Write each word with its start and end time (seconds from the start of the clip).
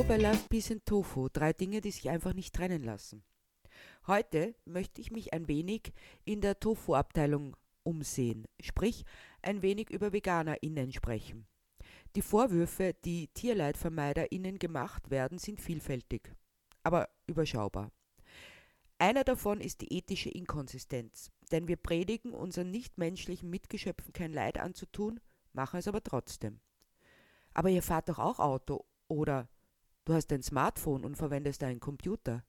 Hallo 0.00 0.08
bei 0.08 0.16
Love, 0.16 0.40
Peace 0.48 0.70
and 0.70 0.86
Tofu, 0.86 1.28
drei 1.30 1.52
Dinge, 1.52 1.82
die 1.82 1.90
sich 1.90 2.08
einfach 2.08 2.32
nicht 2.32 2.54
trennen 2.54 2.82
lassen. 2.82 3.22
Heute 4.06 4.54
möchte 4.64 5.02
ich 5.02 5.10
mich 5.10 5.34
ein 5.34 5.46
wenig 5.46 5.92
in 6.24 6.40
der 6.40 6.58
Tofu-Abteilung 6.58 7.54
umsehen, 7.82 8.46
sprich 8.62 9.04
ein 9.42 9.60
wenig 9.60 9.90
über 9.90 10.14
VeganerInnen 10.14 10.90
sprechen. 10.90 11.46
Die 12.16 12.22
Vorwürfe, 12.22 12.94
die 13.04 13.28
TierleidvermeiderInnen 13.34 14.58
gemacht 14.58 15.10
werden, 15.10 15.36
sind 15.36 15.60
vielfältig, 15.60 16.34
aber 16.82 17.10
überschaubar. 17.26 17.92
Einer 18.96 19.22
davon 19.22 19.60
ist 19.60 19.82
die 19.82 19.92
ethische 19.92 20.30
Inkonsistenz, 20.30 21.30
denn 21.52 21.68
wir 21.68 21.76
predigen 21.76 22.32
unseren 22.32 22.70
nichtmenschlichen 22.70 23.50
Mitgeschöpfen 23.50 24.14
kein 24.14 24.32
Leid 24.32 24.58
anzutun, 24.58 25.20
machen 25.52 25.78
es 25.78 25.88
aber 25.88 26.02
trotzdem. 26.02 26.58
Aber 27.52 27.68
ihr 27.68 27.82
fahrt 27.82 28.08
doch 28.08 28.18
auch 28.18 28.38
Auto 28.38 28.86
oder 29.06 29.46
du 30.04 30.14
hast 30.14 30.32
ein 30.32 30.42
Smartphone 30.42 31.04
und 31.04 31.16
verwendest 31.16 31.62
einen 31.62 31.80
Computer. 31.80 32.44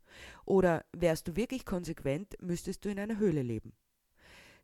Oder 0.46 0.86
wärst 0.94 1.28
du 1.28 1.36
wirklich 1.36 1.66
konsequent, 1.66 2.36
müsstest 2.42 2.86
du 2.86 2.90
in 2.90 3.00
einer 3.00 3.18
Höhle 3.18 3.42
leben. 3.42 3.74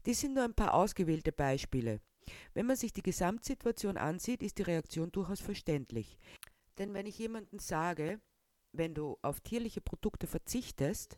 Dies 0.05 0.21
sind 0.21 0.33
nur 0.33 0.43
ein 0.43 0.53
paar 0.53 0.73
ausgewählte 0.73 1.31
Beispiele. 1.31 1.99
Wenn 2.53 2.65
man 2.65 2.75
sich 2.75 2.93
die 2.93 3.03
Gesamtsituation 3.03 3.97
ansieht, 3.97 4.43
ist 4.43 4.57
die 4.57 4.63
Reaktion 4.63 5.11
durchaus 5.11 5.39
verständlich. 5.39 6.17
Denn 6.77 6.93
wenn 6.93 7.05
ich 7.05 7.17
jemandem 7.17 7.59
sage, 7.59 8.19
wenn 8.71 8.93
du 8.93 9.17
auf 9.21 9.41
tierliche 9.41 9.81
Produkte 9.81 10.27
verzichtest, 10.27 11.17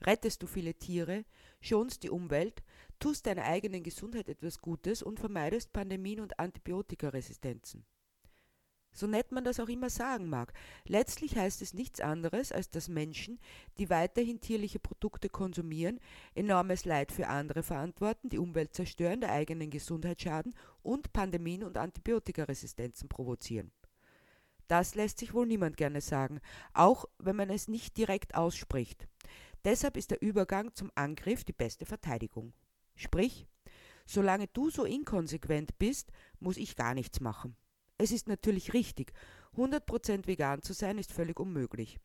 rettest 0.00 0.42
du 0.42 0.46
viele 0.46 0.74
Tiere, 0.74 1.24
schonst 1.60 2.02
die 2.02 2.10
Umwelt, 2.10 2.62
tust 2.98 3.26
deiner 3.26 3.44
eigenen 3.44 3.82
Gesundheit 3.82 4.28
etwas 4.28 4.58
Gutes 4.58 5.02
und 5.02 5.20
vermeidest 5.20 5.72
Pandemien 5.72 6.20
und 6.20 6.38
Antibiotikaresistenzen. 6.38 7.84
So 8.92 9.06
nett 9.06 9.30
man 9.30 9.44
das 9.44 9.60
auch 9.60 9.68
immer 9.68 9.90
sagen 9.90 10.28
mag, 10.28 10.52
letztlich 10.84 11.36
heißt 11.36 11.62
es 11.62 11.74
nichts 11.74 12.00
anderes, 12.00 12.50
als 12.50 12.70
dass 12.70 12.88
Menschen, 12.88 13.38
die 13.78 13.90
weiterhin 13.90 14.40
tierliche 14.40 14.78
Produkte 14.80 15.28
konsumieren, 15.28 16.00
enormes 16.34 16.84
Leid 16.84 17.12
für 17.12 17.28
andere 17.28 17.62
verantworten, 17.62 18.28
die 18.28 18.38
Umwelt 18.38 18.74
zerstören, 18.74 19.20
der 19.20 19.32
eigenen 19.32 19.70
Gesundheit 19.70 20.20
schaden 20.20 20.54
und 20.82 21.12
Pandemien 21.12 21.62
und 21.62 21.78
Antibiotikaresistenzen 21.78 23.08
provozieren. 23.08 23.70
Das 24.68 24.94
lässt 24.94 25.18
sich 25.18 25.32
wohl 25.32 25.46
niemand 25.46 25.76
gerne 25.76 26.00
sagen, 26.00 26.40
auch 26.74 27.06
wenn 27.18 27.36
man 27.36 27.50
es 27.50 27.68
nicht 27.68 27.96
direkt 27.96 28.34
ausspricht. 28.34 29.08
Deshalb 29.64 29.96
ist 29.96 30.10
der 30.10 30.22
Übergang 30.22 30.74
zum 30.74 30.90
Angriff 30.94 31.44
die 31.44 31.52
beste 31.52 31.86
Verteidigung. 31.86 32.52
Sprich, 32.94 33.46
solange 34.06 34.46
du 34.48 34.70
so 34.70 34.84
inkonsequent 34.84 35.78
bist, 35.78 36.10
muss 36.38 36.56
ich 36.56 36.76
gar 36.76 36.94
nichts 36.94 37.20
machen. 37.20 37.56
Es 37.98 38.12
ist 38.12 38.28
natürlich 38.28 38.72
richtig, 38.74 39.12
100% 39.56 40.26
vegan 40.26 40.62
zu 40.62 40.72
sein 40.72 40.98
ist 40.98 41.12
völlig 41.12 41.40
unmöglich. 41.40 41.98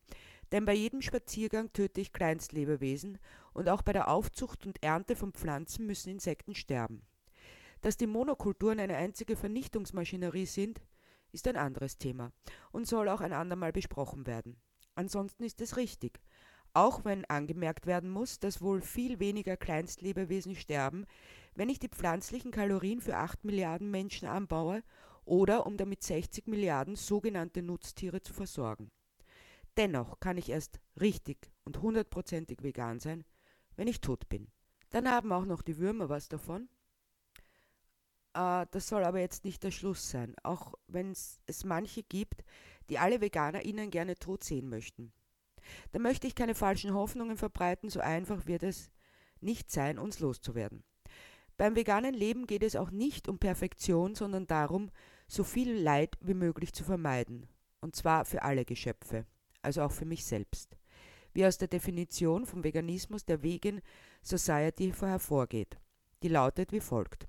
Denn 0.52 0.64
bei 0.64 0.74
jedem 0.74 1.02
Spaziergang 1.02 1.72
töte 1.72 2.00
ich 2.00 2.12
Kleinstlebewesen 2.12 3.18
und 3.52 3.68
auch 3.68 3.82
bei 3.82 3.92
der 3.92 4.08
Aufzucht 4.08 4.66
und 4.66 4.82
Ernte 4.82 5.16
von 5.16 5.32
Pflanzen 5.32 5.86
müssen 5.86 6.10
Insekten 6.10 6.54
sterben. 6.54 7.02
Dass 7.80 7.96
die 7.96 8.06
Monokulturen 8.06 8.80
eine 8.80 8.96
einzige 8.96 9.36
Vernichtungsmaschinerie 9.36 10.46
sind, 10.46 10.80
ist 11.32 11.46
ein 11.48 11.56
anderes 11.56 11.96
Thema 11.96 12.32
und 12.72 12.86
soll 12.86 13.08
auch 13.08 13.20
ein 13.20 13.32
andermal 13.32 13.72
besprochen 13.72 14.26
werden. 14.26 14.56
Ansonsten 14.94 15.44
ist 15.44 15.60
es 15.60 15.76
richtig 15.76 16.20
auch 16.74 17.04
wenn 17.04 17.24
angemerkt 17.26 17.86
werden 17.86 18.10
muss, 18.10 18.40
dass 18.40 18.60
wohl 18.60 18.80
viel 18.80 19.20
weniger 19.20 19.56
Kleinstlebewesen 19.56 20.56
sterben, 20.56 21.06
wenn 21.54 21.68
ich 21.68 21.78
die 21.78 21.88
pflanzlichen 21.88 22.50
Kalorien 22.50 23.00
für 23.00 23.16
8 23.16 23.44
Milliarden 23.44 23.90
Menschen 23.90 24.26
anbaue 24.26 24.82
oder 25.24 25.66
um 25.66 25.76
damit 25.76 26.02
60 26.02 26.46
Milliarden 26.46 26.96
sogenannte 26.96 27.62
Nutztiere 27.62 28.20
zu 28.20 28.32
versorgen. 28.32 28.90
Dennoch 29.76 30.20
kann 30.20 30.38
ich 30.38 30.50
erst 30.50 30.80
richtig 31.00 31.50
und 31.64 31.82
hundertprozentig 31.82 32.62
vegan 32.62 33.00
sein, 33.00 33.24
wenn 33.76 33.88
ich 33.88 34.00
tot 34.00 34.28
bin. 34.28 34.48
Dann 34.90 35.10
haben 35.10 35.32
auch 35.32 35.44
noch 35.44 35.62
die 35.62 35.78
Würmer 35.78 36.08
was 36.08 36.28
davon. 36.28 36.68
Äh, 38.34 38.66
das 38.70 38.88
soll 38.88 39.04
aber 39.04 39.20
jetzt 39.20 39.44
nicht 39.44 39.62
der 39.64 39.72
Schluss 39.72 40.10
sein, 40.10 40.34
auch 40.42 40.74
wenn 40.86 41.10
es 41.10 41.64
manche 41.64 42.02
gibt, 42.02 42.44
die 42.88 42.98
alle 42.98 43.20
VeganerInnen 43.20 43.90
gerne 43.90 44.14
tot 44.14 44.44
sehen 44.44 44.68
möchten. 44.68 45.12
Da 45.92 45.98
möchte 45.98 46.26
ich 46.26 46.34
keine 46.34 46.54
falschen 46.54 46.94
Hoffnungen 46.94 47.36
verbreiten, 47.36 47.88
so 47.88 48.00
einfach 48.00 48.46
wird 48.46 48.62
es 48.62 48.90
nicht 49.40 49.70
sein, 49.70 49.98
uns 49.98 50.20
loszuwerden. 50.20 50.84
Beim 51.56 51.76
veganen 51.76 52.14
Leben 52.14 52.46
geht 52.46 52.62
es 52.62 52.76
auch 52.76 52.90
nicht 52.90 53.28
um 53.28 53.38
Perfektion, 53.38 54.14
sondern 54.14 54.46
darum, 54.46 54.90
so 55.26 55.44
viel 55.44 55.72
Leid 55.72 56.16
wie 56.20 56.34
möglich 56.34 56.72
zu 56.72 56.84
vermeiden. 56.84 57.48
Und 57.80 57.96
zwar 57.96 58.24
für 58.24 58.42
alle 58.42 58.64
Geschöpfe, 58.64 59.26
also 59.62 59.82
auch 59.82 59.92
für 59.92 60.04
mich 60.04 60.24
selbst. 60.24 60.76
Wie 61.32 61.44
aus 61.44 61.58
der 61.58 61.68
Definition 61.68 62.46
vom 62.46 62.64
Veganismus 62.64 63.24
der 63.24 63.42
Vegan 63.42 63.80
Society 64.22 64.92
hervorgeht. 64.98 65.78
Die 66.22 66.28
lautet 66.28 66.72
wie 66.72 66.80
folgt. 66.80 67.26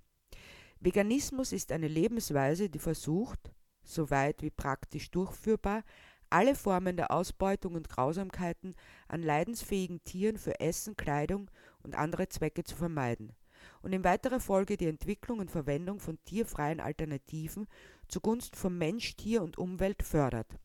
Veganismus 0.79 1.51
ist 1.51 1.71
eine 1.71 1.87
Lebensweise, 1.87 2.69
die 2.69 2.79
versucht, 2.79 3.51
soweit 3.83 4.41
wie 4.41 4.51
praktisch 4.51 5.09
durchführbar, 5.11 5.83
alle 6.29 6.55
Formen 6.55 6.97
der 6.97 7.11
Ausbeutung 7.11 7.75
und 7.75 7.89
Grausamkeiten 7.89 8.75
an 9.07 9.21
leidensfähigen 9.21 10.03
Tieren 10.03 10.37
für 10.37 10.59
Essen, 10.59 10.95
Kleidung 10.95 11.49
und 11.81 11.95
andere 11.95 12.29
Zwecke 12.29 12.63
zu 12.63 12.75
vermeiden 12.75 13.35
und 13.81 13.93
in 13.93 14.03
weiterer 14.03 14.39
Folge 14.39 14.77
die 14.77 14.87
Entwicklung 14.87 15.39
und 15.39 15.51
Verwendung 15.51 15.99
von 15.99 16.17
tierfreien 16.25 16.79
Alternativen 16.79 17.67
zugunsten 18.07 18.57
von 18.57 18.77
Mensch, 18.77 19.15
Tier 19.15 19.41
und 19.43 19.57
Umwelt 19.57 20.03
fördert. 20.03 20.57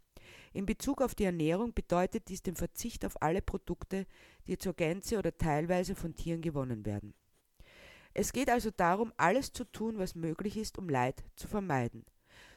In 0.52 0.66
Bezug 0.66 1.00
auf 1.00 1.14
die 1.14 1.24
Ernährung 1.24 1.74
bedeutet 1.74 2.28
dies 2.28 2.42
den 2.42 2.56
Verzicht 2.56 3.04
auf 3.04 3.22
alle 3.22 3.40
Produkte, 3.40 4.06
die 4.46 4.58
zur 4.58 4.74
Gänze 4.74 5.18
oder 5.18 5.36
teilweise 5.36 5.94
von 5.94 6.14
Tieren 6.14 6.42
gewonnen 6.42 6.84
werden. 6.84 7.14
Es 8.14 8.32
geht 8.32 8.50
also 8.50 8.70
darum, 8.70 9.12
alles 9.16 9.52
zu 9.52 9.64
tun, 9.64 9.98
was 9.98 10.16
möglich 10.16 10.56
ist, 10.56 10.78
um 10.78 10.88
Leid 10.88 11.22
zu 11.36 11.46
vermeiden. 11.46 12.04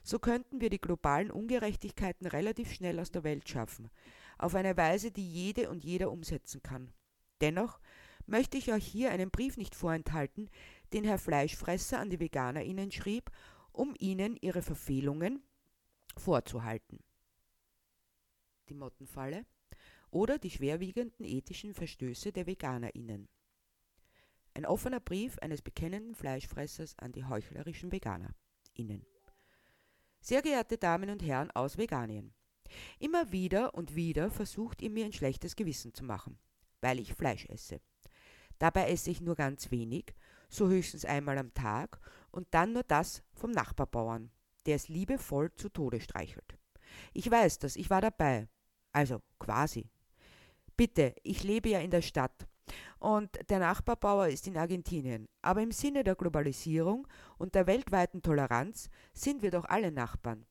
So 0.01 0.17
könnten 0.17 0.59
wir 0.59 0.69
die 0.69 0.81
globalen 0.81 1.29
Ungerechtigkeiten 1.29 2.25
relativ 2.25 2.73
schnell 2.73 2.99
aus 2.99 3.11
der 3.11 3.23
Welt 3.23 3.47
schaffen, 3.47 3.89
auf 4.37 4.55
eine 4.55 4.75
Weise, 4.75 5.11
die 5.11 5.27
jede 5.27 5.69
und 5.69 5.83
jeder 5.83 6.11
umsetzen 6.11 6.63
kann. 6.63 6.91
Dennoch 7.41 7.79
möchte 8.25 8.57
ich 8.57 8.71
euch 8.71 8.85
hier 8.85 9.11
einen 9.11 9.31
Brief 9.31 9.57
nicht 9.57 9.75
vorenthalten, 9.75 10.49
den 10.93 11.03
Herr 11.03 11.17
Fleischfresser 11.17 11.99
an 11.99 12.09
die 12.09 12.19
VeganerInnen 12.19 12.91
schrieb, 12.91 13.31
um 13.71 13.95
ihnen 13.97 14.37
ihre 14.41 14.61
Verfehlungen 14.61 15.43
vorzuhalten. 16.15 16.99
Die 18.69 18.75
Mottenfalle 18.75 19.45
oder 20.09 20.37
die 20.37 20.51
schwerwiegenden 20.51 21.25
ethischen 21.25 21.73
Verstöße 21.73 22.31
der 22.31 22.45
VeganerInnen. 22.45 23.27
Ein 24.53 24.65
offener 24.65 24.99
Brief 24.99 25.39
eines 25.39 25.63
bekennenden 25.63 26.13
Fleischfressers 26.13 26.97
an 26.99 27.11
die 27.11 27.25
heuchlerischen 27.25 27.91
VeganerInnen. 27.91 29.05
Sehr 30.21 30.41
geehrte 30.41 30.77
Damen 30.77 31.09
und 31.09 31.23
Herren 31.23 31.51
aus 31.51 31.77
Veganien, 31.77 32.33
immer 32.99 33.31
wieder 33.31 33.73
und 33.73 33.95
wieder 33.95 34.29
versucht 34.29 34.81
ihr 34.81 34.89
mir 34.89 35.05
ein 35.05 35.13
schlechtes 35.13 35.55
Gewissen 35.55 35.93
zu 35.93 36.03
machen, 36.03 36.39
weil 36.81 36.99
ich 36.99 37.13
Fleisch 37.13 37.45
esse. 37.47 37.81
Dabei 38.59 38.89
esse 38.89 39.11
ich 39.11 39.21
nur 39.21 39.35
ganz 39.35 39.71
wenig, 39.71 40.13
so 40.49 40.67
höchstens 40.67 41.05
einmal 41.05 41.37
am 41.37 41.53
Tag 41.53 41.99
und 42.31 42.47
dann 42.51 42.73
nur 42.73 42.83
das 42.83 43.23
vom 43.33 43.51
Nachbarbauern, 43.51 44.31
der 44.65 44.75
es 44.75 44.87
liebevoll 44.87 45.53
zu 45.55 45.69
Tode 45.69 45.99
streichelt. 45.99 46.57
Ich 47.13 47.29
weiß 47.29 47.59
das, 47.59 47.75
ich 47.75 47.89
war 47.89 48.01
dabei. 48.01 48.47
Also 48.91 49.21
quasi. 49.39 49.89
Bitte, 50.77 51.15
ich 51.23 51.43
lebe 51.43 51.69
ja 51.69 51.79
in 51.79 51.91
der 51.91 52.01
Stadt 52.01 52.47
und 52.99 53.49
der 53.49 53.59
Nachbarbauer 53.59 54.27
ist 54.27 54.47
in 54.47 54.57
Argentinien. 54.57 55.27
Aber 55.41 55.61
im 55.61 55.71
Sinne 55.71 56.03
der 56.03 56.15
Globalisierung 56.15 57.07
und 57.37 57.55
der 57.55 57.67
weltweiten 57.67 58.21
Toleranz 58.21 58.89
sind 59.13 59.41
wir 59.41 59.51
doch 59.51 59.65
alle 59.65 59.91
Nachbarn. 59.91 60.45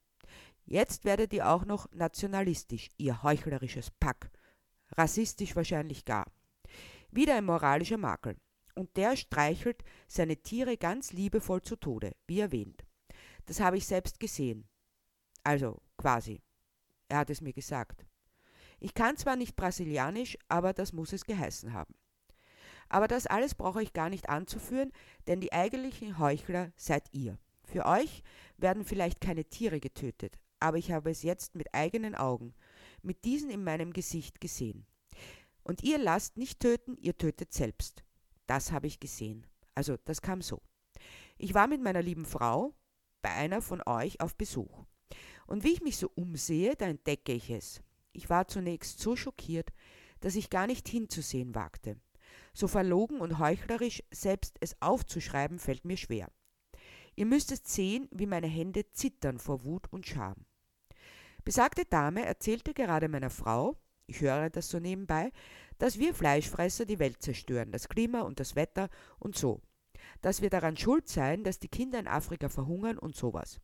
Jetzt 0.64 1.04
werdet 1.04 1.32
ihr 1.32 1.48
auch 1.48 1.64
noch 1.64 1.90
nationalistisch, 1.92 2.88
ihr 2.96 3.22
heuchlerisches 3.22 3.90
Pack. 3.90 4.30
Rassistisch 4.96 5.56
wahrscheinlich 5.56 6.04
gar. 6.04 6.26
Wieder 7.12 7.36
ein 7.36 7.44
moralischer 7.44 7.98
Makel. 7.98 8.36
Und 8.74 8.96
der 8.96 9.16
streichelt 9.16 9.84
seine 10.08 10.38
Tiere 10.38 10.78
ganz 10.78 11.12
liebevoll 11.12 11.60
zu 11.60 11.76
Tode, 11.76 12.16
wie 12.26 12.40
erwähnt. 12.40 12.84
Das 13.44 13.60
habe 13.60 13.76
ich 13.76 13.86
selbst 13.86 14.18
gesehen. 14.18 14.66
Also 15.44 15.82
quasi. 15.98 16.40
Er 17.08 17.18
hat 17.18 17.28
es 17.28 17.42
mir 17.42 17.52
gesagt. 17.52 18.06
Ich 18.80 18.94
kann 18.94 19.18
zwar 19.18 19.36
nicht 19.36 19.56
brasilianisch, 19.56 20.38
aber 20.48 20.72
das 20.72 20.94
muss 20.94 21.12
es 21.12 21.24
geheißen 21.24 21.74
haben. 21.74 21.94
Aber 22.88 23.08
das 23.08 23.26
alles 23.26 23.54
brauche 23.54 23.82
ich 23.82 23.92
gar 23.92 24.08
nicht 24.08 24.30
anzuführen, 24.30 24.90
denn 25.26 25.40
die 25.40 25.52
eigentlichen 25.52 26.18
Heuchler 26.18 26.72
seid 26.76 27.04
ihr. 27.12 27.38
Für 27.64 27.84
euch 27.84 28.22
werden 28.56 28.84
vielleicht 28.84 29.20
keine 29.20 29.44
Tiere 29.44 29.80
getötet, 29.80 30.38
aber 30.60 30.78
ich 30.78 30.92
habe 30.92 31.10
es 31.10 31.22
jetzt 31.22 31.54
mit 31.54 31.74
eigenen 31.74 32.14
Augen, 32.14 32.54
mit 33.02 33.24
diesen 33.24 33.50
in 33.50 33.64
meinem 33.64 33.92
Gesicht 33.92 34.40
gesehen. 34.40 34.86
Und 35.64 35.82
ihr 35.82 35.98
lasst 35.98 36.36
nicht 36.36 36.60
töten, 36.60 36.96
ihr 36.96 37.16
tötet 37.16 37.52
selbst. 37.52 38.04
Das 38.46 38.72
habe 38.72 38.86
ich 38.86 39.00
gesehen. 39.00 39.46
Also, 39.74 39.96
das 40.04 40.20
kam 40.20 40.42
so. 40.42 40.60
Ich 41.38 41.54
war 41.54 41.66
mit 41.66 41.82
meiner 41.82 42.02
lieben 42.02 42.26
Frau 42.26 42.74
bei 43.22 43.30
einer 43.30 43.62
von 43.62 43.82
euch 43.86 44.20
auf 44.20 44.36
Besuch. 44.36 44.84
Und 45.46 45.64
wie 45.64 45.72
ich 45.72 45.82
mich 45.82 45.96
so 45.96 46.10
umsehe, 46.14 46.76
da 46.76 46.86
entdecke 46.86 47.32
ich 47.32 47.50
es. 47.50 47.82
Ich 48.12 48.28
war 48.28 48.48
zunächst 48.48 49.00
so 49.00 49.16
schockiert, 49.16 49.70
dass 50.20 50.36
ich 50.36 50.50
gar 50.50 50.66
nicht 50.66 50.88
hinzusehen 50.88 51.54
wagte. 51.54 51.96
So 52.54 52.68
verlogen 52.68 53.20
und 53.20 53.38
heuchlerisch 53.38 54.02
selbst 54.10 54.56
es 54.60 54.80
aufzuschreiben 54.80 55.58
fällt 55.58 55.84
mir 55.84 55.96
schwer. 55.96 56.30
Ihr 57.14 57.26
müsstet 57.26 57.66
sehen, 57.66 58.08
wie 58.10 58.26
meine 58.26 58.46
Hände 58.46 58.90
zittern 58.90 59.38
vor 59.38 59.64
Wut 59.64 59.86
und 59.90 60.06
Scham. 60.06 60.46
Besagte 61.44 61.84
Dame 61.84 62.24
erzählte 62.24 62.72
gerade 62.72 63.08
meiner 63.08 63.30
Frau, 63.30 63.76
ich 64.12 64.20
höre 64.20 64.50
das 64.50 64.68
so 64.68 64.78
nebenbei, 64.78 65.32
dass 65.78 65.98
wir 65.98 66.14
Fleischfresser 66.14 66.84
die 66.84 66.98
Welt 66.98 67.22
zerstören, 67.22 67.72
das 67.72 67.88
Klima 67.88 68.20
und 68.20 68.40
das 68.40 68.54
Wetter 68.54 68.90
und 69.18 69.36
so. 69.36 69.62
Dass 70.20 70.42
wir 70.42 70.50
daran 70.50 70.76
schuld 70.76 71.08
seien, 71.08 71.44
dass 71.44 71.58
die 71.58 71.68
Kinder 71.68 71.98
in 71.98 72.06
Afrika 72.06 72.50
verhungern 72.50 72.98
und 72.98 73.16
sowas. 73.16 73.58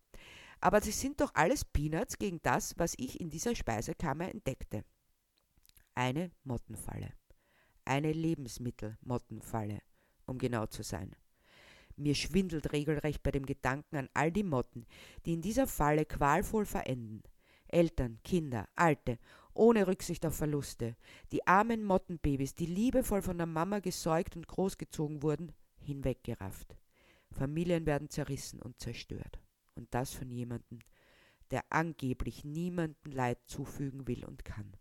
Aber 0.61 0.81
sie 0.81 0.91
sind 0.91 1.21
doch 1.21 1.35
alles 1.35 1.67
Peanuts 1.67 2.19
gegen 2.19 2.41
das, 2.43 2.79
was 2.79 2.95
ich 2.97 3.21
in 3.21 3.29
dieser 3.29 3.55
Speisekammer 3.55 4.31
entdeckte. 4.31 4.85
Eine 5.95 6.31
Mottenfalle. 6.45 7.13
Eine 7.85 8.13
Lebensmittelmottenfalle, 8.13 9.81
um 10.27 10.39
genau 10.39 10.67
zu 10.67 10.83
sein. 10.83 11.15
Mir 11.97 12.15
schwindelt 12.15 12.73
regelrecht 12.73 13.23
bei 13.23 13.33
dem 13.33 13.45
Gedanken 13.45 13.97
an 13.97 14.09
all 14.15 14.33
die 14.33 14.45
Motten, 14.45 14.87
die 15.27 15.35
in 15.35 15.43
dieser 15.43 15.67
Falle 15.67 16.07
qualvoll 16.07 16.65
verenden. 16.65 17.23
Eltern, 17.69 18.19
Kinder, 18.25 18.67
Alte, 18.75 19.19
ohne 19.59 19.87
Rücksicht 19.87 20.25
auf 20.25 20.37
Verluste, 20.37 20.97
die 21.33 21.47
armen 21.47 21.85
Mottenbabys, 21.85 22.55
die 22.55 22.67
liebevoll 22.67 23.23
von 23.23 23.39
der 23.39 23.47
Mama 23.47 23.81
gesäugt 23.81 24.37
und 24.37 24.47
großgezogen 24.47 25.23
wurden, 25.23 25.53
hinweggerafft. 25.81 26.77
Familien 27.33 27.87
werden 27.87 28.09
zerrissen 28.09 28.63
und 28.63 28.81
zerstört. 28.81 29.41
Und 29.75 29.93
das 29.95 30.13
von 30.13 30.31
jemandem, 30.31 30.81
der 31.51 31.65
angeblich 31.71 32.45
niemandem 32.45 33.13
Leid 33.13 33.39
zufügen 33.47 34.07
will 34.07 34.25
und 34.25 34.45
kann. 34.45 34.77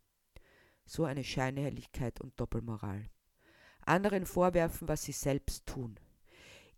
So 0.86 1.06
eine 1.06 1.24
Scheinheiligkeit 1.24 2.22
und 2.22 2.40
Doppelmoral. 2.40 3.10
Anderen 3.82 4.26
vorwerfen, 4.26 4.88
was 4.88 5.04
sie 5.04 5.12
selbst 5.12 5.66
tun. 5.66 6.00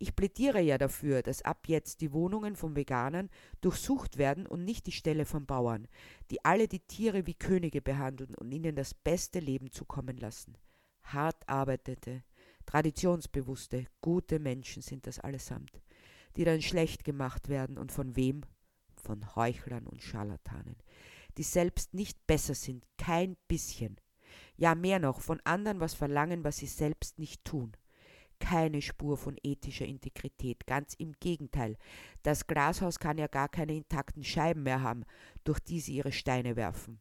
Ich 0.02 0.16
plädiere 0.16 0.62
ja 0.62 0.78
dafür, 0.78 1.20
dass 1.20 1.42
ab 1.42 1.68
jetzt 1.68 2.00
die 2.00 2.14
Wohnungen 2.14 2.56
von 2.56 2.74
Veganern 2.74 3.28
durchsucht 3.60 4.16
werden 4.16 4.46
und 4.46 4.64
nicht 4.64 4.86
die 4.86 4.92
Ställe 4.92 5.26
von 5.26 5.44
Bauern, 5.44 5.88
die 6.30 6.42
alle 6.42 6.68
die 6.68 6.80
Tiere 6.80 7.26
wie 7.26 7.34
Könige 7.34 7.82
behandeln 7.82 8.34
und 8.34 8.50
ihnen 8.50 8.74
das 8.74 8.94
beste 8.94 9.40
Leben 9.40 9.70
zukommen 9.70 10.16
lassen. 10.16 10.56
Hart 11.02 11.46
arbeitete, 11.46 12.24
traditionsbewusste, 12.64 13.88
gute 14.00 14.38
Menschen 14.38 14.80
sind 14.80 15.06
das 15.06 15.20
allesamt, 15.20 15.82
die 16.34 16.44
dann 16.44 16.62
schlecht 16.62 17.04
gemacht 17.04 17.50
werden 17.50 17.76
und 17.76 17.92
von 17.92 18.16
wem? 18.16 18.40
Von 18.96 19.36
Heuchlern 19.36 19.86
und 19.86 20.02
Scharlatanen, 20.02 20.76
die 21.36 21.42
selbst 21.42 21.92
nicht 21.92 22.26
besser 22.26 22.54
sind, 22.54 22.86
kein 22.96 23.36
bisschen. 23.48 24.00
Ja, 24.56 24.74
mehr 24.74 24.98
noch, 24.98 25.20
von 25.20 25.40
anderen 25.44 25.78
was 25.78 25.92
verlangen, 25.92 26.42
was 26.42 26.56
sie 26.56 26.66
selbst 26.66 27.18
nicht 27.18 27.44
tun 27.44 27.76
keine 28.40 28.82
Spur 28.82 29.16
von 29.16 29.36
ethischer 29.42 29.86
Integrität. 29.86 30.66
Ganz 30.66 30.94
im 30.94 31.12
Gegenteil. 31.20 31.76
Das 32.24 32.48
Glashaus 32.48 32.98
kann 32.98 33.18
ja 33.18 33.28
gar 33.28 33.48
keine 33.48 33.76
intakten 33.76 34.24
Scheiben 34.24 34.64
mehr 34.64 34.82
haben, 34.82 35.04
durch 35.44 35.60
die 35.60 35.78
sie 35.78 35.94
ihre 35.94 36.10
Steine 36.12 36.56
werfen. 36.56 37.00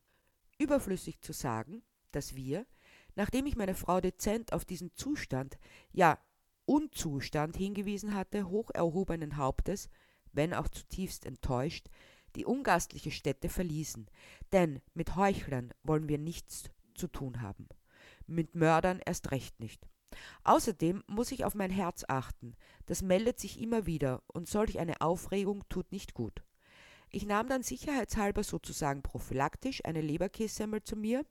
Überflüssig 0.60 1.22
zu 1.22 1.34
sagen, 1.34 1.82
dass 2.12 2.36
wir, 2.36 2.68
nachdem 3.16 3.48
ich 3.48 3.56
meine 3.56 3.74
Frau 3.74 4.02
dezent 4.02 4.54
auf 4.54 4.66
diesen 4.66 4.94
Zustand, 4.94 5.58
ja 5.92 6.20
Unzustand 6.66 7.58
hingewiesen 7.58 8.14
hatte, 8.14 8.48
hoch 8.50 8.70
erhobenen 8.72 9.38
Hauptes, 9.38 9.90
wenn 10.34 10.54
auch 10.54 10.68
zutiefst 10.68 11.26
enttäuscht, 11.26 11.88
die 12.36 12.46
ungastliche 12.46 13.10
Stätte 13.10 13.50
verließen, 13.50 14.06
denn 14.52 14.80
mit 14.94 15.16
Heuchlern 15.16 15.74
wollen 15.82 16.08
wir 16.08 16.20
nichts 16.20 16.70
zu 16.94 17.08
tun 17.08 17.42
haben, 17.42 17.68
mit 18.28 18.54
Mördern 18.54 19.00
erst 19.04 19.32
recht 19.32 19.60
nicht. 19.60 19.88
Außerdem 20.44 21.04
muss 21.08 21.32
ich 21.32 21.46
auf 21.46 21.56
mein 21.56 21.72
Herz 21.72 22.04
achten. 22.08 22.56
Das 22.86 23.02
meldet 23.02 23.40
sich 23.40 23.62
immer 23.62 23.86
wieder 23.86 24.24
und 24.28 24.48
solch 24.48 24.80
eine 24.80 25.02
Aufregung 25.02 25.64
tut 25.70 25.92
nicht 25.92 26.14
gut. 26.14 26.44
Ich 27.12 27.26
nahm 27.26 27.48
dann 27.48 27.64
sicherheitshalber 27.64 28.44
sozusagen 28.44 29.02
prophylaktisch 29.02 29.84
eine 29.84 30.02
Leberkässemmel 30.02 30.84
zu 30.84 30.96
mir. 30.96 31.26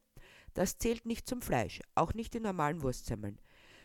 Das 0.54 0.78
zählt 0.78 1.06
nicht 1.06 1.28
zum 1.28 1.40
Fleisch, 1.40 1.80
auch 1.94 2.14
nicht 2.14 2.34
die 2.34 2.40
normalen 2.40 2.82
Wurstsemmeln. 2.82 3.40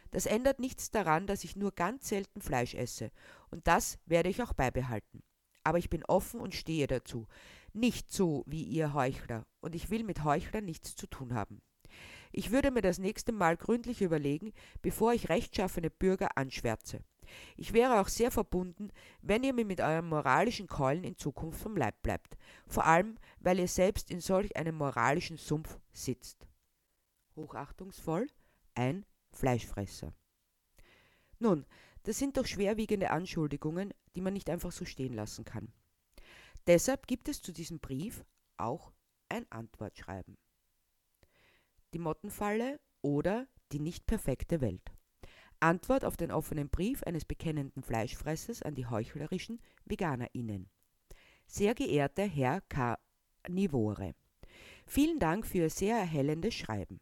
Das 0.09 0.25
ändert 0.25 0.59
nichts 0.59 0.91
daran, 0.91 1.27
dass 1.27 1.43
ich 1.43 1.55
nur 1.55 1.71
ganz 1.71 2.07
selten 2.07 2.41
Fleisch 2.41 2.75
esse, 2.75 3.11
und 3.49 3.67
das 3.67 3.97
werde 4.05 4.29
ich 4.29 4.43
auch 4.43 4.53
beibehalten. 4.53 5.23
Aber 5.63 5.77
ich 5.77 5.89
bin 5.89 6.05
offen 6.05 6.39
und 6.39 6.53
stehe 6.53 6.87
dazu. 6.87 7.27
Nicht 7.73 8.11
so 8.11 8.43
wie 8.45 8.63
ihr 8.63 8.93
Heuchler, 8.93 9.45
und 9.59 9.73
ich 9.73 9.89
will 9.89 10.03
mit 10.03 10.23
Heuchlern 10.23 10.65
nichts 10.65 10.95
zu 10.95 11.07
tun 11.07 11.33
haben. 11.33 11.61
Ich 12.35 12.49
würde 12.49 12.71
mir 12.71 12.81
das 12.81 12.97
nächste 12.97 13.31
Mal 13.31 13.55
gründlich 13.55 14.01
überlegen, 14.01 14.53
bevor 14.81 15.13
ich 15.13 15.29
rechtschaffene 15.29 15.91
Bürger 15.91 16.35
anschwärze. 16.35 17.03
Ich 17.55 17.73
wäre 17.73 18.01
auch 18.01 18.07
sehr 18.07 18.31
verbunden, 18.31 18.89
wenn 19.21 19.43
ihr 19.43 19.53
mir 19.53 19.65
mit 19.65 19.81
euren 19.81 20.09
moralischen 20.09 20.65
Keulen 20.65 21.03
in 21.03 21.15
Zukunft 21.15 21.61
vom 21.61 21.77
Leib 21.77 22.01
bleibt, 22.01 22.35
vor 22.65 22.85
allem 22.85 23.19
weil 23.39 23.59
ihr 23.59 23.67
selbst 23.67 24.09
in 24.09 24.19
solch 24.19 24.57
einem 24.57 24.75
moralischen 24.75 25.37
Sumpf 25.37 25.79
sitzt. 25.91 26.47
Hochachtungsvoll 27.35 28.27
ein 28.73 29.05
Fleischfresser. 29.31 30.11
Nun, 31.37 31.67
das 32.01 32.17
sind 32.17 32.37
doch 32.37 32.47
schwerwiegende 32.47 33.11
Anschuldigungen, 33.11 33.93
die 34.15 34.21
man 34.21 34.33
nicht 34.33 34.49
einfach 34.49 34.71
so 34.71 34.85
stehen 34.85 35.13
lassen 35.13 35.45
kann. 35.45 35.71
Deshalb 36.65 37.05
gibt 37.05 37.29
es 37.29 37.43
zu 37.43 37.51
diesem 37.51 37.79
Brief 37.79 38.25
auch 38.57 38.91
ein 39.29 39.45
Antwortschreiben 39.51 40.35
die 41.93 41.99
Mottenfalle 41.99 42.79
oder 43.01 43.47
die 43.71 43.79
nicht 43.79 44.05
perfekte 44.05 44.61
Welt. 44.61 44.91
Antwort 45.59 46.03
auf 46.03 46.17
den 46.17 46.31
offenen 46.31 46.69
Brief 46.69 47.03
eines 47.03 47.23
bekennenden 47.23 47.83
Fleischfressers 47.83 48.63
an 48.63 48.75
die 48.75 48.85
heuchlerischen 48.85 49.61
VeganerInnen. 49.85 50.69
Sehr 51.47 51.73
geehrter 51.73 52.25
Herr 52.25 52.61
Carnivore, 52.67 54.15
vielen 54.85 55.19
Dank 55.19 55.45
für 55.45 55.59
Ihr 55.59 55.69
sehr 55.69 55.97
erhellendes 55.97 56.53
Schreiben. 56.53 56.99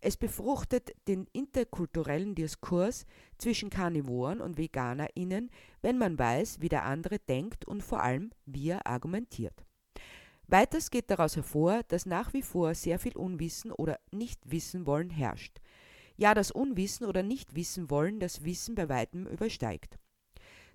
Es 0.00 0.18
befruchtet 0.18 0.92
den 1.08 1.26
interkulturellen 1.32 2.34
Diskurs 2.34 3.06
zwischen 3.38 3.70
Karnivoren 3.70 4.42
und 4.42 4.58
VeganerInnen, 4.58 5.50
wenn 5.80 5.96
man 5.96 6.18
weiß, 6.18 6.60
wie 6.60 6.68
der 6.68 6.84
andere 6.84 7.18
denkt 7.20 7.64
und 7.64 7.82
vor 7.82 8.02
allem, 8.02 8.30
wie 8.44 8.68
er 8.68 8.86
argumentiert. 8.86 9.63
Weiters 10.46 10.90
geht 10.90 11.10
daraus 11.10 11.36
hervor, 11.36 11.82
dass 11.88 12.06
nach 12.06 12.32
wie 12.32 12.42
vor 12.42 12.74
sehr 12.74 12.98
viel 12.98 13.16
Unwissen 13.16 13.72
oder 13.72 13.98
Nichtwissen 14.10 14.86
wollen 14.86 15.10
herrscht. 15.10 15.60
Ja, 16.16 16.34
das 16.34 16.50
Unwissen 16.50 17.06
oder 17.06 17.22
Nichtwissen 17.22 17.90
wollen 17.90 18.20
das 18.20 18.44
Wissen 18.44 18.74
bei 18.74 18.88
weitem 18.88 19.26
übersteigt. 19.26 19.98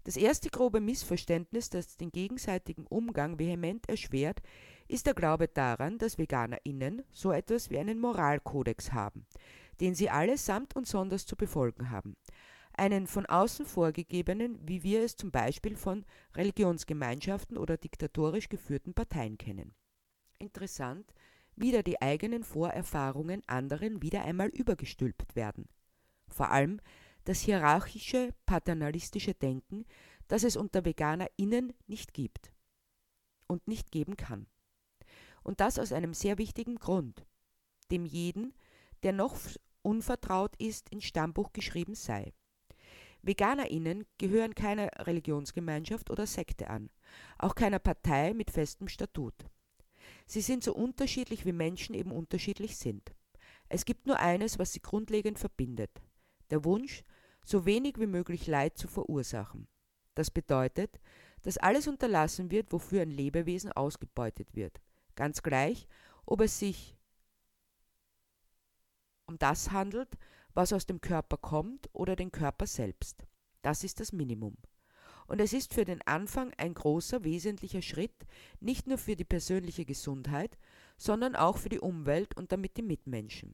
Das 0.05 0.17
erste 0.17 0.49
grobe 0.49 0.81
Missverständnis, 0.81 1.69
das 1.69 1.97
den 1.97 2.11
gegenseitigen 2.11 2.87
Umgang 2.87 3.37
vehement 3.37 3.87
erschwert, 3.87 4.41
ist 4.87 5.05
der 5.05 5.13
Glaube 5.13 5.47
daran, 5.47 5.97
dass 5.97 6.17
VeganerInnen 6.17 7.03
so 7.11 7.31
etwas 7.31 7.69
wie 7.69 7.77
einen 7.77 7.99
Moralkodex 7.99 8.91
haben, 8.91 9.27
den 9.79 9.93
sie 9.93 10.09
alle 10.09 10.37
samt 10.37 10.75
und 10.75 10.87
sonders 10.87 11.25
zu 11.25 11.35
befolgen 11.35 11.91
haben 11.91 12.15
einen 12.79 13.05
von 13.05 13.25
außen 13.25 13.65
vorgegebenen, 13.65 14.59
wie 14.67 14.83
wir 14.83 15.03
es 15.03 15.15
zum 15.15 15.31
Beispiel 15.31 15.75
von 15.75 16.05
Religionsgemeinschaften 16.35 17.57
oder 17.57 17.77
diktatorisch 17.77 18.49
geführten 18.49 18.93
Parteien 18.93 19.37
kennen. 19.37 19.75
Interessant, 20.39 21.13
wie 21.55 21.71
da 21.71 21.81
die 21.81 22.01
eigenen 22.01 22.43
Vorerfahrungen 22.43 23.43
anderen 23.47 24.01
wieder 24.01 24.23
einmal 24.23 24.47
übergestülpt 24.47 25.35
werden. 25.35 25.67
Vor 26.27 26.49
allem 26.51 26.79
das 27.25 27.41
hierarchische, 27.41 28.33
paternalistische 28.45 29.33
Denken, 29.33 29.85
das 30.27 30.43
es 30.43 30.55
unter 30.55 30.85
VeganerInnen 30.85 31.73
nicht 31.87 32.13
gibt 32.13 32.53
und 33.47 33.67
nicht 33.67 33.91
geben 33.91 34.15
kann. 34.15 34.47
Und 35.43 35.59
das 35.59 35.79
aus 35.79 35.91
einem 35.91 36.13
sehr 36.13 36.37
wichtigen 36.37 36.75
Grund, 36.75 37.25
dem 37.91 38.05
jeden, 38.05 38.53
der 39.03 39.13
noch 39.13 39.37
unvertraut 39.81 40.55
ist, 40.57 40.89
ins 40.89 41.05
Stammbuch 41.05 41.51
geschrieben 41.53 41.95
sei. 41.95 42.33
VeganerInnen 43.21 44.05
gehören 44.17 44.55
keiner 44.55 44.89
Religionsgemeinschaft 45.05 46.09
oder 46.09 46.25
Sekte 46.25 46.69
an, 46.69 46.89
auch 47.37 47.55
keiner 47.55 47.79
Partei 47.79 48.33
mit 48.33 48.51
festem 48.51 48.87
Statut. 48.87 49.33
Sie 50.25 50.41
sind 50.41 50.63
so 50.63 50.73
unterschiedlich 50.73 51.45
wie 51.45 51.51
Menschen 51.51 51.95
eben 51.95 52.11
unterschiedlich 52.11 52.77
sind. 52.77 53.13
Es 53.67 53.85
gibt 53.85 54.07
nur 54.07 54.19
eines, 54.19 54.57
was 54.57 54.73
sie 54.73 54.81
grundlegend 54.81 55.37
verbindet: 55.39 55.91
der 56.49 56.63
Wunsch, 56.63 57.03
so 57.43 57.65
wenig 57.65 57.99
wie 57.99 58.07
möglich 58.07 58.47
Leid 58.47 58.77
zu 58.77 58.87
verursachen. 58.87 59.67
Das 60.15 60.31
bedeutet, 60.31 60.99
dass 61.41 61.57
alles 61.57 61.87
unterlassen 61.87 62.51
wird, 62.51 62.71
wofür 62.71 63.01
ein 63.01 63.11
Lebewesen 63.11 63.71
ausgebeutet 63.71 64.55
wird, 64.55 64.81
ganz 65.15 65.41
gleich, 65.41 65.87
ob 66.25 66.41
es 66.41 66.59
sich 66.59 66.97
um 69.25 69.37
das 69.37 69.71
handelt, 69.71 70.09
was 70.53 70.73
aus 70.73 70.85
dem 70.85 71.01
Körper 71.01 71.37
kommt 71.37 71.89
oder 71.93 72.15
den 72.15 72.31
Körper 72.31 72.67
selbst. 72.67 73.25
Das 73.61 73.83
ist 73.83 73.99
das 73.99 74.11
Minimum. 74.13 74.57
Und 75.27 75.39
es 75.39 75.53
ist 75.53 75.73
für 75.73 75.85
den 75.85 76.01
Anfang 76.07 76.53
ein 76.57 76.73
großer, 76.73 77.23
wesentlicher 77.23 77.83
Schritt, 77.83 78.25
nicht 78.59 78.87
nur 78.87 78.97
für 78.97 79.15
die 79.15 79.25
persönliche 79.25 79.85
Gesundheit, 79.85 80.57
sondern 80.97 81.35
auch 81.35 81.57
für 81.57 81.69
die 81.69 81.79
Umwelt 81.79 82.35
und 82.35 82.51
damit 82.51 82.77
die 82.77 82.81
Mitmenschen. 82.81 83.53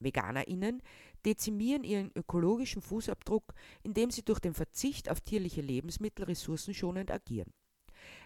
VeganerInnen 0.00 0.80
dezimieren 1.24 1.82
ihren 1.82 2.12
ökologischen 2.14 2.82
Fußabdruck, 2.82 3.52
indem 3.82 4.12
sie 4.12 4.24
durch 4.24 4.38
den 4.38 4.54
Verzicht 4.54 5.10
auf 5.10 5.20
tierliche 5.20 5.60
Lebensmittel 5.60 6.24
ressourcenschonend 6.24 7.10
agieren. 7.10 7.52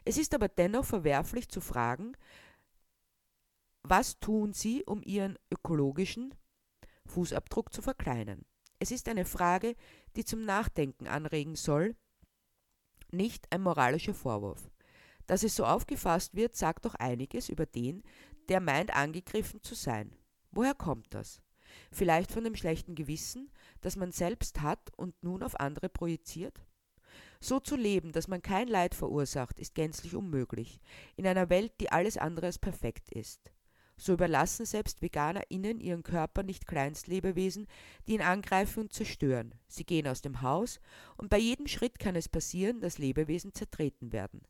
Es 0.04 0.18
ist 0.18 0.34
aber 0.34 0.48
dennoch 0.48 0.84
verwerflich 0.84 1.48
zu 1.48 1.62
fragen, 1.62 2.12
was 3.82 4.20
tun 4.20 4.52
sie, 4.52 4.84
um 4.84 5.02
ihren 5.02 5.38
ökologischen 5.50 6.34
Fußabdruck 7.12 7.72
zu 7.72 7.82
verkleinern? 7.82 8.44
Es 8.78 8.90
ist 8.90 9.08
eine 9.08 9.24
Frage, 9.24 9.76
die 10.16 10.24
zum 10.24 10.44
Nachdenken 10.44 11.06
anregen 11.06 11.54
soll, 11.54 11.94
nicht 13.12 13.52
ein 13.52 13.62
moralischer 13.62 14.14
Vorwurf. 14.14 14.70
Dass 15.26 15.44
es 15.44 15.54
so 15.54 15.64
aufgefasst 15.64 16.34
wird, 16.34 16.56
sagt 16.56 16.84
doch 16.84 16.94
einiges 16.96 17.48
über 17.48 17.66
den, 17.66 18.02
der 18.48 18.60
meint 18.60 18.94
angegriffen 18.94 19.62
zu 19.62 19.74
sein. 19.74 20.16
Woher 20.50 20.74
kommt 20.74 21.14
das? 21.14 21.40
Vielleicht 21.90 22.32
von 22.32 22.44
dem 22.44 22.56
schlechten 22.56 22.94
Gewissen, 22.94 23.50
das 23.80 23.96
man 23.96 24.12
selbst 24.12 24.60
hat 24.60 24.90
und 24.96 25.14
nun 25.22 25.42
auf 25.42 25.60
andere 25.60 25.88
projiziert? 25.88 26.66
So 27.40 27.60
zu 27.60 27.76
leben, 27.76 28.12
dass 28.12 28.28
man 28.28 28.42
kein 28.42 28.68
Leid 28.68 28.94
verursacht, 28.94 29.58
ist 29.58 29.74
gänzlich 29.74 30.14
unmöglich, 30.14 30.80
in 31.16 31.26
einer 31.26 31.50
Welt, 31.50 31.72
die 31.80 31.90
alles 31.90 32.16
andere 32.16 32.46
als 32.46 32.58
perfekt 32.58 33.10
ist. 33.10 33.52
So 33.96 34.14
überlassen 34.14 34.66
selbst 34.66 35.00
VeganerInnen 35.00 35.80
ihren 35.80 36.02
Körper 36.02 36.42
nicht 36.42 36.66
Kleinstlebewesen, 36.66 37.66
die 38.06 38.14
ihn 38.14 38.22
angreifen 38.22 38.80
und 38.80 38.92
zerstören. 38.92 39.54
Sie 39.68 39.84
gehen 39.84 40.08
aus 40.08 40.22
dem 40.22 40.42
Haus 40.42 40.80
und 41.16 41.30
bei 41.30 41.38
jedem 41.38 41.66
Schritt 41.66 41.98
kann 41.98 42.16
es 42.16 42.28
passieren, 42.28 42.80
dass 42.80 42.98
Lebewesen 42.98 43.54
zertreten 43.54 44.12
werden, 44.12 44.42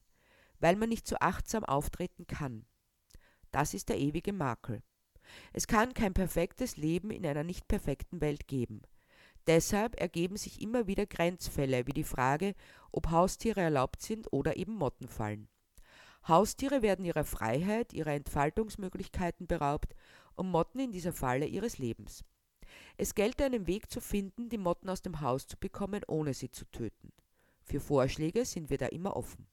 weil 0.60 0.76
man 0.76 0.88
nicht 0.88 1.06
so 1.06 1.16
achtsam 1.20 1.64
auftreten 1.64 2.26
kann. 2.26 2.64
Das 3.50 3.74
ist 3.74 3.88
der 3.88 3.98
ewige 3.98 4.32
Makel. 4.32 4.82
Es 5.52 5.66
kann 5.66 5.94
kein 5.94 6.14
perfektes 6.14 6.76
Leben 6.76 7.10
in 7.10 7.26
einer 7.26 7.44
nicht 7.44 7.68
perfekten 7.68 8.20
Welt 8.20 8.48
geben. 8.48 8.82
Deshalb 9.46 10.00
ergeben 10.00 10.36
sich 10.36 10.62
immer 10.62 10.86
wieder 10.86 11.04
Grenzfälle, 11.06 11.86
wie 11.86 11.92
die 11.92 12.04
Frage, 12.04 12.54
ob 12.92 13.10
Haustiere 13.10 13.60
erlaubt 13.60 14.02
sind 14.02 14.32
oder 14.32 14.56
eben 14.56 14.74
Motten 14.74 15.08
fallen. 15.08 15.48
Haustiere 16.26 16.82
werden 16.82 17.04
ihrer 17.04 17.24
Freiheit, 17.24 17.92
ihrer 17.92 18.12
Entfaltungsmöglichkeiten 18.12 19.46
beraubt 19.46 19.94
und 20.36 20.50
Motten 20.50 20.80
in 20.80 20.92
dieser 20.92 21.12
Falle 21.12 21.46
ihres 21.46 21.78
Lebens. 21.78 22.24
Es 22.96 23.14
gelte 23.14 23.44
einen 23.44 23.66
Weg 23.66 23.90
zu 23.90 24.00
finden, 24.00 24.48
die 24.48 24.58
Motten 24.58 24.88
aus 24.88 25.02
dem 25.02 25.20
Haus 25.20 25.46
zu 25.46 25.56
bekommen, 25.56 26.02
ohne 26.06 26.32
sie 26.34 26.50
zu 26.50 26.64
töten. 26.66 27.12
Für 27.62 27.80
Vorschläge 27.80 28.44
sind 28.44 28.70
wir 28.70 28.78
da 28.78 28.86
immer 28.86 29.16
offen. 29.16 29.46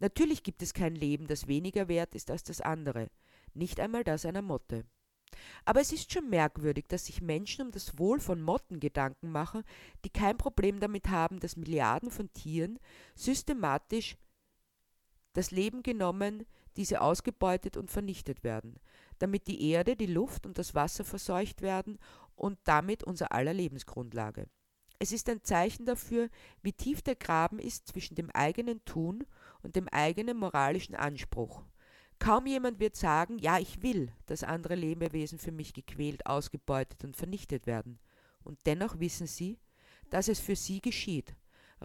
Natürlich 0.00 0.42
gibt 0.42 0.62
es 0.62 0.74
kein 0.74 0.94
Leben, 0.94 1.26
das 1.26 1.48
weniger 1.48 1.88
wert 1.88 2.14
ist 2.14 2.30
als 2.30 2.44
das 2.44 2.60
andere, 2.60 3.10
nicht 3.54 3.80
einmal 3.80 4.04
das 4.04 4.24
einer 4.24 4.42
Motte. 4.42 4.84
Aber 5.64 5.80
es 5.80 5.92
ist 5.92 6.12
schon 6.12 6.30
merkwürdig, 6.30 6.86
dass 6.88 7.06
sich 7.06 7.20
Menschen 7.20 7.66
um 7.66 7.70
das 7.70 7.98
Wohl 7.98 8.20
von 8.20 8.40
Motten 8.40 8.80
Gedanken 8.80 9.30
machen, 9.30 9.62
die 10.04 10.10
kein 10.10 10.38
Problem 10.38 10.80
damit 10.80 11.08
haben, 11.08 11.40
dass 11.40 11.56
Milliarden 11.56 12.10
von 12.10 12.32
Tieren 12.32 12.78
systematisch 13.14 14.16
das 15.32 15.50
Leben 15.50 15.82
genommen, 15.82 16.46
diese 16.76 17.00
ausgebeutet 17.00 17.76
und 17.76 17.90
vernichtet 17.90 18.44
werden, 18.44 18.78
damit 19.18 19.46
die 19.46 19.70
Erde, 19.70 19.96
die 19.96 20.06
Luft 20.06 20.46
und 20.46 20.58
das 20.58 20.74
Wasser 20.74 21.04
verseucht 21.04 21.62
werden 21.62 21.98
und 22.34 22.58
damit 22.64 23.04
unser 23.04 23.32
aller 23.32 23.54
Lebensgrundlage. 23.54 24.48
Es 25.00 25.12
ist 25.12 25.28
ein 25.28 25.42
Zeichen 25.44 25.86
dafür, 25.86 26.28
wie 26.62 26.72
tief 26.72 27.02
der 27.02 27.14
Graben 27.14 27.58
ist 27.58 27.86
zwischen 27.86 28.16
dem 28.16 28.30
eigenen 28.30 28.84
Tun 28.84 29.24
und 29.62 29.76
dem 29.76 29.88
eigenen 29.88 30.36
moralischen 30.36 30.96
Anspruch. 30.96 31.62
Kaum 32.18 32.46
jemand 32.46 32.80
wird 32.80 32.96
sagen, 32.96 33.38
ja, 33.38 33.58
ich 33.58 33.82
will, 33.82 34.12
dass 34.26 34.42
andere 34.42 34.74
Lebewesen 34.74 35.38
für 35.38 35.52
mich 35.52 35.72
gequält, 35.72 36.26
ausgebeutet 36.26 37.04
und 37.04 37.16
vernichtet 37.16 37.66
werden. 37.66 38.00
Und 38.42 38.58
dennoch 38.66 38.98
wissen 38.98 39.28
sie, 39.28 39.60
dass 40.10 40.26
es 40.26 40.40
für 40.40 40.56
sie 40.56 40.80
geschieht. 40.80 41.36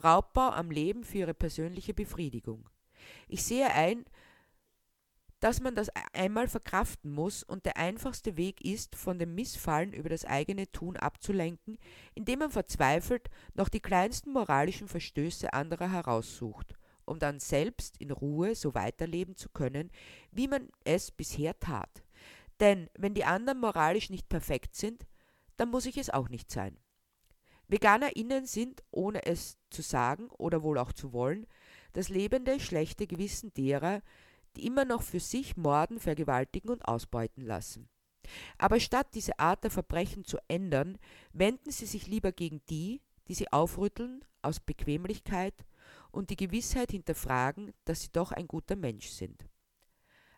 Raubbau 0.03 0.49
am 0.49 0.71
Leben 0.71 1.03
für 1.03 1.19
ihre 1.19 1.33
persönliche 1.35 1.93
Befriedigung. 1.93 2.67
Ich 3.27 3.43
sehe 3.43 3.69
ein, 3.71 4.05
dass 5.43 5.59
man 5.59 5.75
das 5.75 5.89
einmal 6.13 6.47
verkraften 6.47 7.11
muss 7.11 7.43
und 7.43 7.65
der 7.65 7.75
einfachste 7.75 8.37
Weg 8.37 8.63
ist, 8.63 8.95
von 8.95 9.19
dem 9.19 9.35
Missfallen 9.35 9.91
über 9.91 10.07
das 10.07 10.23
eigene 10.23 10.71
Tun 10.71 10.95
abzulenken, 10.95 11.77
indem 12.15 12.39
man 12.39 12.49
verzweifelt 12.49 13.29
noch 13.53 13.67
die 13.67 13.81
kleinsten 13.81 14.31
moralischen 14.31 14.87
Verstöße 14.87 15.51
anderer 15.51 15.91
heraussucht, 15.91 16.75
um 17.03 17.19
dann 17.19 17.41
selbst 17.41 17.97
in 17.97 18.11
Ruhe 18.11 18.55
so 18.55 18.73
weiterleben 18.73 19.35
zu 19.35 19.49
können, 19.49 19.91
wie 20.31 20.47
man 20.47 20.69
es 20.85 21.11
bisher 21.11 21.59
tat. 21.59 22.05
Denn 22.61 22.89
wenn 22.97 23.13
die 23.13 23.25
anderen 23.25 23.59
moralisch 23.59 24.09
nicht 24.09 24.29
perfekt 24.29 24.75
sind, 24.75 25.05
dann 25.57 25.69
muss 25.69 25.85
ich 25.85 25.97
es 25.97 26.09
auch 26.09 26.29
nicht 26.29 26.51
sein. 26.51 26.77
VeganerInnen 27.67 28.45
sind, 28.45 28.81
ohne 28.91 29.25
es 29.25 29.57
zu 29.69 29.81
sagen 29.81 30.29
oder 30.29 30.63
wohl 30.63 30.77
auch 30.77 30.93
zu 30.93 31.11
wollen, 31.11 31.47
das 31.93 32.09
lebende, 32.09 32.59
schlechte 32.59 33.07
Gewissen 33.07 33.53
derer, 33.53 34.01
die 34.55 34.65
immer 34.65 34.85
noch 34.85 35.01
für 35.01 35.19
sich 35.19 35.57
morden, 35.57 35.99
vergewaltigen 35.99 36.69
und 36.69 36.85
ausbeuten 36.85 37.45
lassen. 37.45 37.89
Aber 38.57 38.79
statt 38.79 39.07
diese 39.13 39.39
Art 39.39 39.63
der 39.63 39.71
Verbrechen 39.71 40.23
zu 40.23 40.37
ändern, 40.47 40.97
wenden 41.33 41.71
sie 41.71 41.85
sich 41.85 42.07
lieber 42.07 42.31
gegen 42.31 42.61
die, 42.69 43.01
die 43.27 43.33
sie 43.33 43.51
aufrütteln 43.51 44.23
aus 44.41 44.59
Bequemlichkeit 44.59 45.65
und 46.11 46.29
die 46.29 46.35
Gewissheit 46.35 46.91
hinterfragen, 46.91 47.73
dass 47.85 48.01
sie 48.01 48.11
doch 48.11 48.31
ein 48.31 48.47
guter 48.47 48.75
Mensch 48.75 49.09
sind. 49.09 49.45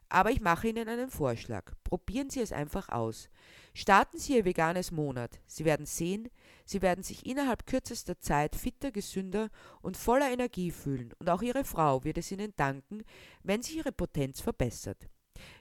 Aber 0.10 0.32
ich 0.32 0.40
mache 0.40 0.68
Ihnen 0.68 0.88
einen 0.88 1.10
Vorschlag. 1.10 1.74
Probieren 1.84 2.30
Sie 2.30 2.42
es 2.42 2.52
einfach 2.52 2.90
aus. 2.90 3.30
Starten 3.74 4.20
Sie 4.20 4.36
Ihr 4.36 4.46
veganes 4.46 4.92
Monat. 4.92 5.40
Sie 5.48 5.66
werden 5.66 5.86
sehen, 5.86 6.30
Sie 6.66 6.82
werden 6.82 7.04
sich 7.04 7.26
innerhalb 7.26 7.66
kürzester 7.66 8.20
Zeit 8.20 8.56
fitter, 8.56 8.92
gesünder 8.92 9.50
und 9.82 9.98
voller 9.98 10.32
Energie 10.32 10.72
fühlen 10.72 11.14
und 11.20 11.30
auch 11.30 11.42
Ihre 11.42 11.64
Frau 11.64 12.04
wird 12.04 12.18
es 12.18 12.32
Ihnen 12.32 12.54
danken, 12.56 13.04
wenn 13.44 13.62
sich 13.62 13.78
Ihre 13.78 13.92
Potenz 13.92 14.42
verbessert. 14.42 15.10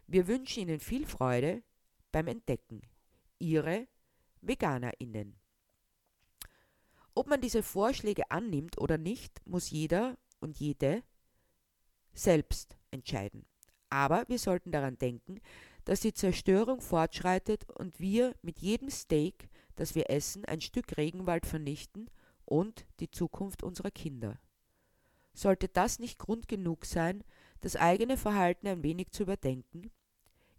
Wir 0.07 0.29
wünschen 0.29 0.63
Ihnen 0.63 0.81
viel 0.81 1.07
Freude 1.07 1.63
beim 2.13 2.29
Entdecken. 2.29 2.83
Ihre 3.39 3.89
VeganerInnen. 4.41 5.37
Ob 7.15 7.27
man 7.29 7.41
diese 7.41 7.63
Vorschläge 7.63 8.31
annimmt 8.31 8.79
oder 8.79 8.99
nicht, 8.99 9.41
muss 9.47 9.71
jeder 9.71 10.17
und 10.41 10.59
jede 10.59 11.03
selbst 12.13 12.77
entscheiden. 12.91 13.47
Aber 13.95 14.25
wir 14.27 14.41
sollten 14.41 14.73
daran 14.73 14.99
denken, 14.99 15.41
dass 15.85 16.01
die 16.01 16.13
Zerstörung 16.13 16.81
fortschreitet 16.81 17.71
und 17.71 18.01
wir 18.01 18.35
mit 18.43 18.59
jedem 18.59 18.91
Steak, 18.91 19.49
das 19.77 19.95
wir 19.95 20.11
essen, 20.11 20.45
ein 20.47 20.61
Stück 20.61 20.97
Regenwald 20.97 21.47
vernichten 21.47 22.11
und 22.45 22.87
die 22.99 23.09
Zukunft 23.09 23.63
unserer 23.63 23.93
Kinder. 23.93 24.41
Sollte 25.33 25.69
das 25.69 26.01
nicht 26.01 26.19
Grund 26.19 26.49
genug 26.49 26.87
sein, 26.87 27.23
das 27.61 27.77
eigene 27.77 28.17
Verhalten 28.17 28.67
ein 28.67 28.83
wenig 28.83 29.13
zu 29.13 29.23
überdenken? 29.23 29.93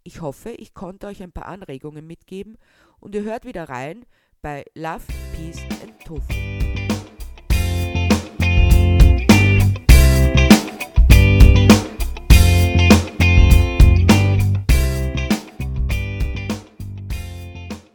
Ich 0.02 0.22
hoffe, 0.22 0.52
ich 0.52 0.72
konnte 0.72 1.06
euch 1.06 1.22
ein 1.22 1.32
paar 1.32 1.46
Anregungen 1.46 2.06
mitgeben 2.06 2.56
und 3.00 3.14
ihr 3.14 3.24
hört 3.24 3.44
wieder 3.44 3.68
rein 3.68 4.06
bei 4.40 4.64
Love, 4.74 5.04
Peace 5.34 5.60
and 5.82 6.00
Tofu. 6.06 6.75